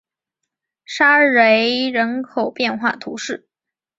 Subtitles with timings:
[0.83, 3.47] 沙雷人口变化图示